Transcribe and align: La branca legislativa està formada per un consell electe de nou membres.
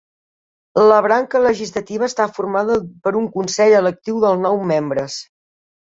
La 0.91 0.97
branca 1.07 1.41
legislativa 1.43 2.09
està 2.09 2.27
formada 2.39 2.81
per 3.07 3.15
un 3.23 3.31
consell 3.39 3.79
electe 3.85 4.19
de 4.29 4.37
nou 4.51 4.63
membres. 4.77 5.25